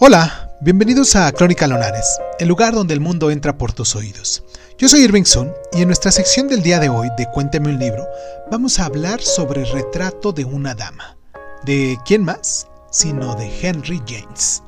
[0.00, 4.44] Hola, bienvenidos a Crónica Lonares, el lugar donde el mundo entra por tus oídos.
[4.78, 7.80] Yo soy Irving Sun y en nuestra sección del día de hoy de Cuénteme un
[7.80, 8.06] libro
[8.48, 11.16] vamos a hablar sobre el retrato de una dama.
[11.64, 12.68] ¿De quién más?
[12.92, 14.62] Sino de Henry James.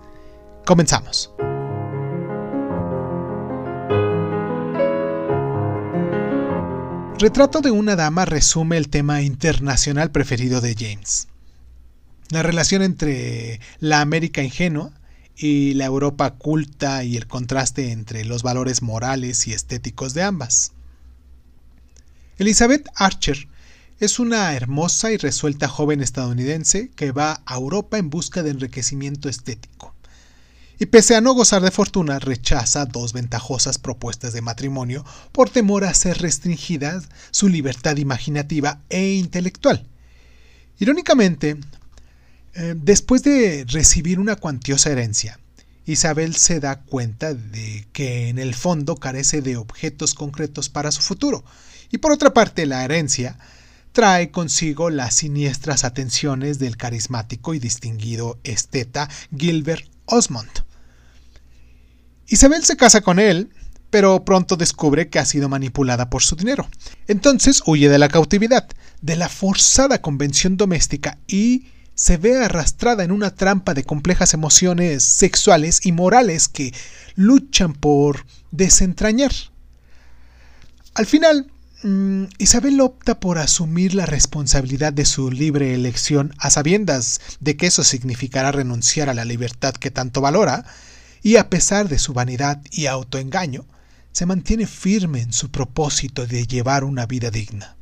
[0.67, 1.33] Comenzamos.
[7.21, 11.29] Retrato de una dama resume el tema internacional preferido de James.
[12.31, 14.91] La relación entre la América ingenua
[15.37, 20.73] y la Europa culta y el contraste entre los valores morales y estéticos de ambas.
[22.39, 23.49] Elizabeth Archer
[24.01, 29.29] es una hermosa y resuelta joven estadounidense que va a Europa en busca de enriquecimiento
[29.29, 29.95] estético.
[30.79, 35.85] Y pese a no gozar de fortuna, rechaza dos ventajosas propuestas de matrimonio por temor
[35.85, 39.87] a ser restringida su libertad imaginativa e intelectual.
[40.79, 41.59] Irónicamente,
[42.55, 45.39] eh, después de recibir una cuantiosa herencia,
[45.87, 51.03] Isabel se da cuenta de que en el fondo carece de objetos concretos para su
[51.03, 51.45] futuro.
[51.91, 53.39] Y por otra parte, la herencia
[53.93, 60.51] trae consigo las siniestras atenciones del carismático y distinguido esteta Gilbert Osmond.
[62.29, 63.51] Isabel se casa con él,
[63.91, 66.69] pero pronto descubre que ha sido manipulada por su dinero.
[67.09, 68.69] Entonces huye de la cautividad,
[69.03, 71.67] de la forzada convención doméstica y
[72.01, 76.73] se ve arrastrada en una trampa de complejas emociones sexuales y morales que
[77.15, 79.33] luchan por desentrañar.
[80.95, 87.21] Al final, mm, Isabel opta por asumir la responsabilidad de su libre elección a sabiendas
[87.39, 90.65] de que eso significará renunciar a la libertad que tanto valora,
[91.23, 93.67] y a pesar de su vanidad y autoengaño,
[94.13, 97.77] se mantiene firme en su propósito de llevar una vida digna.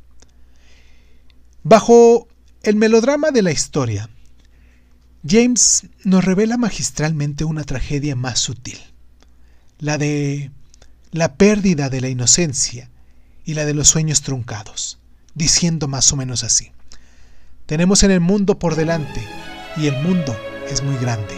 [1.63, 2.27] Bajo
[2.63, 4.09] el melodrama de la historia,
[5.27, 8.79] James nos revela magistralmente una tragedia más sutil,
[9.79, 10.51] la de
[11.11, 12.89] la pérdida de la inocencia
[13.45, 14.99] y la de los sueños truncados,
[15.35, 16.71] diciendo más o menos así,
[17.65, 19.21] tenemos en el mundo por delante
[19.77, 20.35] y el mundo
[20.69, 21.35] es muy grande.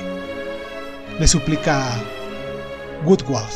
[1.19, 2.01] Le suplica
[3.05, 3.51] Woodward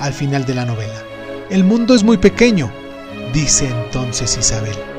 [0.00, 1.02] al final de la novela.
[1.50, 2.70] El mundo es muy pequeño,
[3.32, 4.97] dice entonces Isabel.